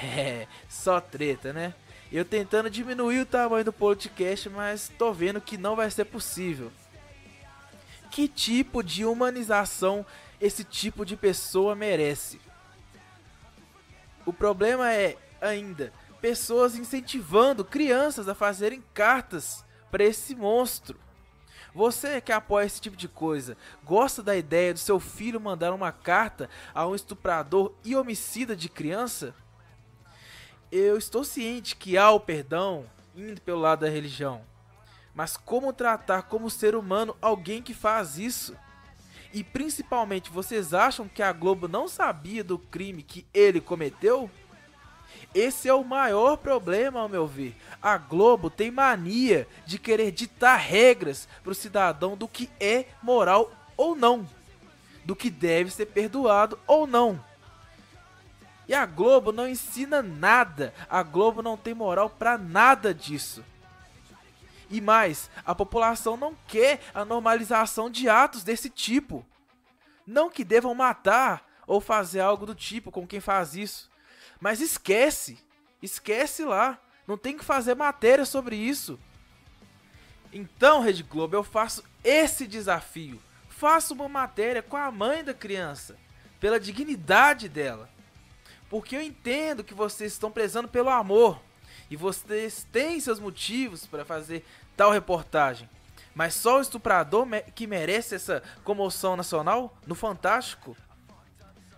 É, 0.00 0.46
só 0.68 1.00
treta, 1.00 1.52
né? 1.52 1.74
Eu 2.12 2.24
tentando 2.24 2.70
diminuir 2.70 3.18
o 3.18 3.26
tamanho 3.26 3.64
do 3.64 3.72
podcast, 3.72 4.48
mas 4.48 4.92
tô 4.96 5.12
vendo 5.12 5.40
que 5.40 5.58
não 5.58 5.74
vai 5.74 5.90
ser 5.90 6.04
possível. 6.04 6.70
Que 8.08 8.28
tipo 8.28 8.80
de 8.80 9.04
humanização 9.04 10.06
esse 10.40 10.62
tipo 10.62 11.04
de 11.04 11.16
pessoa 11.16 11.74
merece? 11.74 12.40
O 14.24 14.32
problema 14.32 14.92
é, 14.92 15.16
ainda, 15.40 15.92
pessoas 16.20 16.76
incentivando 16.76 17.64
crianças 17.64 18.28
a 18.28 18.36
fazerem 18.36 18.82
cartas 18.94 19.64
para 19.90 20.04
esse 20.04 20.34
monstro. 20.34 20.96
Você 21.78 22.20
que 22.20 22.32
apoia 22.32 22.66
esse 22.66 22.80
tipo 22.80 22.96
de 22.96 23.06
coisa, 23.06 23.56
gosta 23.84 24.20
da 24.20 24.36
ideia 24.36 24.74
do 24.74 24.80
seu 24.80 24.98
filho 24.98 25.40
mandar 25.40 25.72
uma 25.72 25.92
carta 25.92 26.50
a 26.74 26.84
um 26.84 26.92
estuprador 26.92 27.72
e 27.84 27.94
homicida 27.94 28.56
de 28.56 28.68
criança? 28.68 29.32
Eu 30.72 30.98
estou 30.98 31.22
ciente 31.22 31.76
que 31.76 31.96
há 31.96 32.10
o 32.10 32.18
perdão 32.18 32.84
indo 33.14 33.40
pelo 33.42 33.60
lado 33.60 33.82
da 33.82 33.88
religião. 33.88 34.42
Mas 35.14 35.36
como 35.36 35.72
tratar 35.72 36.22
como 36.22 36.50
ser 36.50 36.74
humano 36.74 37.16
alguém 37.22 37.62
que 37.62 37.72
faz 37.72 38.18
isso? 38.18 38.56
E 39.32 39.44
principalmente, 39.44 40.32
vocês 40.32 40.74
acham 40.74 41.08
que 41.08 41.22
a 41.22 41.32
Globo 41.32 41.68
não 41.68 41.86
sabia 41.86 42.42
do 42.42 42.58
crime 42.58 43.04
que 43.04 43.24
ele 43.32 43.60
cometeu? 43.60 44.28
Esse 45.34 45.68
é 45.68 45.74
o 45.74 45.84
maior 45.84 46.36
problema, 46.36 47.00
ao 47.00 47.08
meu 47.08 47.26
ver. 47.26 47.54
A 47.82 47.98
Globo 47.98 48.48
tem 48.48 48.70
mania 48.70 49.46
de 49.66 49.78
querer 49.78 50.10
ditar 50.10 50.56
regras 50.56 51.28
para 51.42 51.52
o 51.52 51.54
cidadão 51.54 52.16
do 52.16 52.26
que 52.26 52.50
é 52.58 52.86
moral 53.02 53.52
ou 53.76 53.94
não, 53.94 54.28
do 55.04 55.14
que 55.14 55.30
deve 55.30 55.70
ser 55.70 55.86
perdoado 55.86 56.58
ou 56.66 56.86
não. 56.86 57.22
E 58.66 58.74
a 58.74 58.84
Globo 58.84 59.32
não 59.32 59.48
ensina 59.48 60.02
nada. 60.02 60.74
A 60.90 61.02
Globo 61.02 61.42
não 61.42 61.56
tem 61.56 61.72
moral 61.72 62.10
para 62.10 62.36
nada 62.36 62.92
disso. 62.92 63.42
E 64.70 64.80
mais, 64.80 65.30
a 65.44 65.54
população 65.54 66.16
não 66.16 66.36
quer 66.46 66.80
a 66.92 67.04
normalização 67.04 67.88
de 67.88 68.08
atos 68.08 68.44
desse 68.44 68.68
tipo. 68.68 69.24
Não 70.06 70.28
que 70.28 70.44
devam 70.44 70.74
matar 70.74 71.46
ou 71.66 71.80
fazer 71.80 72.20
algo 72.20 72.44
do 72.44 72.54
tipo 72.54 72.90
com 72.90 73.06
quem 73.06 73.20
faz 73.20 73.54
isso. 73.54 73.90
Mas 74.40 74.60
esquece. 74.60 75.38
Esquece 75.82 76.44
lá. 76.44 76.78
Não 77.06 77.16
tem 77.16 77.36
que 77.36 77.44
fazer 77.44 77.74
matéria 77.74 78.24
sobre 78.24 78.56
isso. 78.56 78.98
Então, 80.32 80.82
Rede 80.82 81.02
Globo, 81.02 81.36
eu 81.36 81.42
faço 81.42 81.82
esse 82.04 82.46
desafio. 82.46 83.20
Faço 83.48 83.94
uma 83.94 84.08
matéria 84.08 84.62
com 84.62 84.76
a 84.76 84.90
mãe 84.90 85.24
da 85.24 85.34
criança, 85.34 85.96
pela 86.38 86.60
dignidade 86.60 87.48
dela. 87.48 87.88
Porque 88.68 88.94
eu 88.94 89.02
entendo 89.02 89.64
que 89.64 89.74
vocês 89.74 90.12
estão 90.12 90.30
prezando 90.30 90.68
pelo 90.68 90.90
amor 90.90 91.40
e 91.90 91.96
vocês 91.96 92.66
têm 92.70 93.00
seus 93.00 93.18
motivos 93.18 93.86
para 93.86 94.04
fazer 94.04 94.44
tal 94.76 94.92
reportagem. 94.92 95.68
Mas 96.14 96.34
só 96.34 96.58
o 96.58 96.60
estuprador 96.60 97.26
que 97.54 97.66
merece 97.66 98.14
essa 98.14 98.42
comoção 98.64 99.16
nacional 99.16 99.76
no 99.86 99.94
Fantástico? 99.94 100.76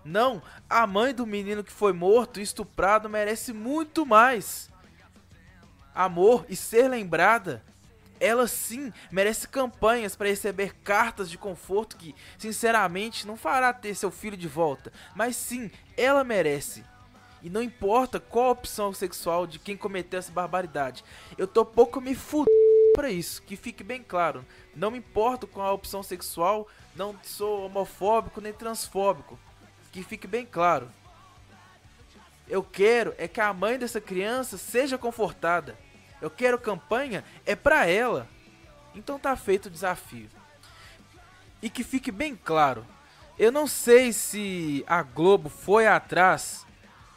Não, 0.04 0.42
a 0.68 0.86
mãe 0.86 1.14
do 1.14 1.26
menino 1.26 1.62
que 1.62 1.72
foi 1.72 1.92
morto 1.92 2.40
e 2.40 2.42
estuprado 2.42 3.08
merece 3.08 3.52
muito 3.52 4.06
mais. 4.06 4.70
Amor 5.94 6.46
e 6.48 6.56
ser 6.56 6.88
lembrada. 6.88 7.62
Ela 8.18 8.46
sim 8.46 8.92
merece 9.10 9.48
campanhas 9.48 10.14
para 10.14 10.28
receber 10.28 10.74
cartas 10.84 11.30
de 11.30 11.38
conforto 11.38 11.96
que, 11.96 12.14
sinceramente, 12.38 13.26
não 13.26 13.36
fará 13.36 13.72
ter 13.72 13.94
seu 13.94 14.10
filho 14.10 14.36
de 14.36 14.48
volta, 14.48 14.92
mas 15.14 15.36
sim, 15.36 15.70
ela 15.96 16.22
merece. 16.22 16.84
E 17.42 17.48
não 17.48 17.62
importa 17.62 18.20
qual 18.20 18.48
a 18.48 18.52
opção 18.52 18.92
sexual 18.92 19.46
de 19.46 19.58
quem 19.58 19.74
cometeu 19.74 20.18
essa 20.18 20.30
barbaridade. 20.30 21.02
Eu 21.38 21.46
tô 21.46 21.64
pouco 21.64 21.98
me 21.98 22.14
fudendo 22.14 22.50
para 22.94 23.10
isso, 23.10 23.42
que 23.42 23.56
fique 23.56 23.82
bem 23.82 24.02
claro. 24.02 24.44
Não 24.76 24.90
me 24.90 24.98
importo 24.98 25.46
com 25.46 25.62
a 25.62 25.72
opção 25.72 26.02
sexual, 26.02 26.68
não 26.94 27.18
sou 27.22 27.64
homofóbico 27.64 28.42
nem 28.42 28.52
transfóbico 28.52 29.38
que 29.92 30.02
fique 30.02 30.26
bem 30.26 30.46
claro. 30.46 30.90
Eu 32.48 32.62
quero 32.62 33.14
é 33.18 33.28
que 33.28 33.40
a 33.40 33.52
mãe 33.52 33.78
dessa 33.78 34.00
criança 34.00 34.58
seja 34.58 34.98
confortada. 34.98 35.76
Eu 36.20 36.30
quero 36.30 36.58
campanha 36.58 37.24
é 37.46 37.54
para 37.54 37.86
ela. 37.86 38.28
Então 38.94 39.18
tá 39.18 39.36
feito 39.36 39.66
o 39.66 39.70
desafio. 39.70 40.28
E 41.62 41.70
que 41.70 41.84
fique 41.84 42.10
bem 42.10 42.34
claro, 42.34 42.86
eu 43.38 43.52
não 43.52 43.66
sei 43.66 44.12
se 44.12 44.84
a 44.86 45.02
Globo 45.02 45.48
foi 45.48 45.86
atrás 45.86 46.66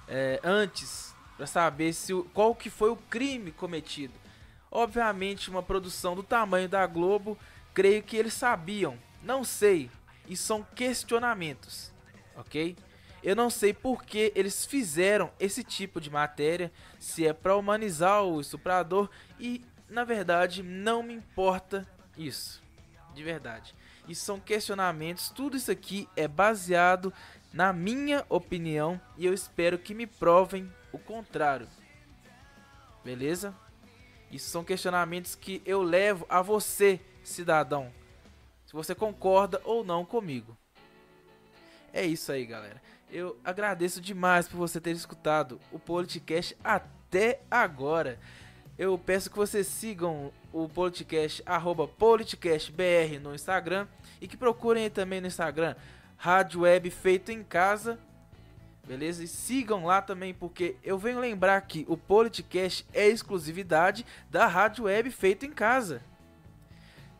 é, 0.07 0.39
antes 0.43 1.15
para 1.37 1.47
saber 1.47 1.93
se 1.93 2.13
qual 2.33 2.53
que 2.53 2.69
foi 2.69 2.89
o 2.89 2.95
crime 2.95 3.51
cometido. 3.51 4.13
Obviamente, 4.69 5.49
uma 5.49 5.63
produção 5.63 6.15
do 6.15 6.23
tamanho 6.23 6.67
da 6.67 6.85
Globo, 6.85 7.37
creio 7.73 8.03
que 8.03 8.17
eles 8.17 8.33
sabiam. 8.33 8.97
Não 9.21 9.43
sei. 9.43 9.89
E 10.27 10.35
são 10.35 10.65
questionamentos 10.75 11.92
ok? 12.35 12.75
Eu 13.23 13.35
não 13.35 13.49
sei 13.49 13.73
por 13.73 14.03
que 14.03 14.33
eles 14.35 14.65
fizeram 14.65 15.31
esse 15.39 15.63
tipo 15.63 16.01
de 16.01 16.09
matéria, 16.09 16.71
se 16.99 17.25
é 17.25 17.31
para 17.31 17.55
humanizar 17.55 18.21
o 18.23 18.41
estuprador 18.41 19.09
e, 19.39 19.63
na 19.89 20.03
verdade, 20.03 20.61
não 20.61 21.01
me 21.01 21.13
importa 21.13 21.87
isso, 22.17 22.61
de 23.13 23.23
verdade. 23.23 23.73
Isso 24.07 24.25
são 24.25 24.39
questionamentos, 24.39 25.29
tudo 25.29 25.55
isso 25.55 25.71
aqui 25.71 26.09
é 26.17 26.27
baseado 26.27 27.13
na 27.53 27.71
minha 27.71 28.25
opinião 28.27 28.99
e 29.17 29.25
eu 29.25 29.33
espero 29.33 29.79
que 29.79 29.93
me 29.93 30.05
provem 30.05 30.69
o 30.91 30.99
contrário. 30.99 31.67
Beleza? 33.05 33.55
Isso 34.29 34.49
são 34.49 34.63
questionamentos 34.63 35.35
que 35.35 35.61
eu 35.65 35.81
levo 35.81 36.25
a 36.27 36.41
você, 36.41 36.99
cidadão. 37.23 37.93
Se 38.65 38.73
você 38.73 38.95
concorda 38.95 39.61
ou 39.63 39.83
não 39.83 40.03
comigo. 40.03 40.57
É 41.93 42.05
isso 42.05 42.31
aí, 42.31 42.45
galera. 42.45 42.81
Eu 43.09 43.39
agradeço 43.45 44.01
demais 44.01 44.47
por 44.47 44.57
você 44.57 44.81
ter 44.81 44.91
escutado 44.91 45.61
o 45.71 45.77
podcast 45.77 46.57
até 46.63 47.39
agora. 47.49 48.19
Eu 48.77 48.97
peço 48.97 49.29
que 49.29 49.37
vocês 49.37 49.67
sigam 49.67 50.33
o 50.51 50.67
podcast 50.67 51.41
arroba 51.45 51.87
politicastbr 51.87 53.19
no 53.21 53.35
Instagram 53.35 53.87
e 54.19 54.27
que 54.27 54.35
procurem 54.35 54.89
também 54.89 55.21
no 55.21 55.27
Instagram 55.27 55.75
Rádio 56.17 56.61
Web 56.61 56.89
Feito 56.89 57.31
em 57.31 57.43
Casa 57.43 57.99
Beleza? 58.85 59.23
E 59.23 59.27
sigam 59.27 59.85
lá 59.85 60.01
também, 60.01 60.33
porque 60.33 60.75
eu 60.83 60.97
venho 60.97 61.19
lembrar 61.19 61.61
que 61.61 61.85
o 61.87 61.95
Politicast 61.95 62.85
é 62.93 63.07
exclusividade 63.07 64.05
da 64.29 64.45
Rádio 64.45 64.85
Web 64.85 65.09
feito 65.09 65.45
em 65.45 65.51
casa. 65.51 66.01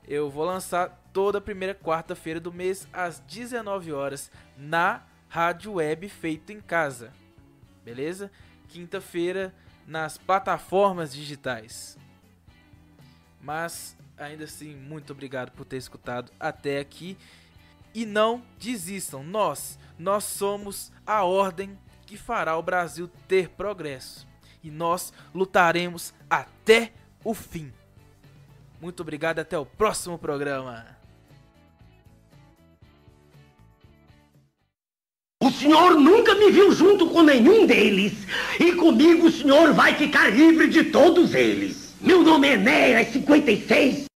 Eu 0.05 0.29
vou 0.29 0.43
lançar 0.43 1.01
toda 1.13 1.39
primeira 1.39 1.75
quarta-feira 1.75 2.39
do 2.39 2.51
mês 2.51 2.87
às 2.91 3.19
19 3.19 3.93
horas 3.93 4.31
na 4.57 5.03
Rádio 5.29 5.73
Web 5.73 6.09
feito 6.09 6.51
em 6.51 6.59
casa. 6.59 7.13
Beleza? 7.85 8.31
Quinta-feira 8.67 9.53
nas 9.87 10.17
plataformas 10.17 11.13
digitais. 11.13 11.97
Mas 13.39 13.95
ainda 14.17 14.45
assim, 14.45 14.75
muito 14.75 15.13
obrigado 15.13 15.51
por 15.51 15.65
ter 15.65 15.77
escutado 15.77 16.31
até 16.39 16.79
aqui 16.79 17.17
e 17.93 18.05
não 18.05 18.43
desistam. 18.57 19.23
Nós, 19.23 19.77
nós 19.99 20.23
somos 20.23 20.91
a 21.05 21.23
ordem 21.23 21.77
que 22.05 22.17
fará 22.17 22.57
o 22.57 22.63
Brasil 22.63 23.07
ter 23.27 23.49
progresso 23.49 24.27
e 24.63 24.71
nós 24.71 25.13
lutaremos 25.33 26.13
até 26.29 26.93
o 27.23 27.33
fim. 27.33 27.71
Muito 28.79 29.01
obrigado, 29.01 29.39
até 29.39 29.57
o 29.57 29.65
próximo 29.65 30.17
programa. 30.17 31.02
Senhor 35.63 35.95
nunca 35.95 36.35
me 36.35 36.51
viu 36.51 36.71
junto 36.73 37.07
com 37.07 37.23
nenhum 37.23 37.65
deles. 37.65 38.11
E 38.59 38.73
comigo 38.73 39.27
o 39.27 39.31
senhor 39.31 39.73
vai 39.73 39.93
ficar 39.95 40.29
livre 40.29 40.67
de 40.67 40.83
todos 40.83 41.33
eles. 41.33 41.93
Meu 42.01 42.21
nome 42.21 42.49
é 42.49 42.53
Enéas 42.53 43.07
56. 43.13 44.12